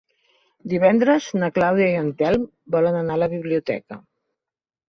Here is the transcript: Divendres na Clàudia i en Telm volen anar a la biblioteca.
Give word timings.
Divendres 0.71 1.27
na 1.43 1.49
Clàudia 1.57 1.89
i 1.91 1.99
en 2.05 2.09
Telm 2.23 2.47
volen 2.77 2.99
anar 3.03 3.19
a 3.19 3.23
la 3.25 3.31
biblioteca. 3.37 4.01